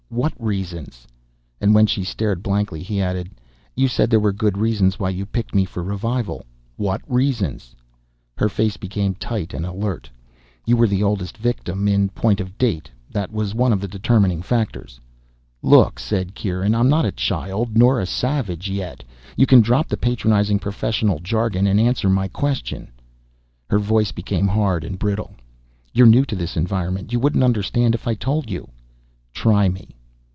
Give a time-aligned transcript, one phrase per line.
[0.13, 1.07] "What reasons?"
[1.61, 3.29] And when she stared blankly, he added,
[3.77, 6.43] "You said there were good reasons why you picked me for revival.
[6.75, 7.73] What reasons?"
[8.37, 10.09] Her face became tight and alert.
[10.65, 12.91] "You were the oldest victim, in point of date.
[13.09, 14.99] That was one of the determining factors"
[15.71, 16.75] "Look," said Kieran.
[16.75, 18.69] "I'm not a child, nor yet a savage.
[18.69, 22.89] You can drop the patronizing professional jargon and answer my question."
[23.69, 25.35] Her voice became hard and brittle.
[25.93, 27.13] "You're new to this environment.
[27.13, 28.67] You wouldn't understand if I told you."
[29.33, 29.95] "Try me."